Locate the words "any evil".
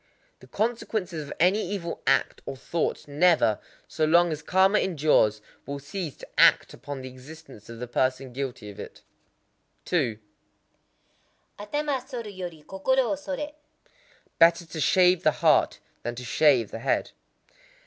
1.39-2.01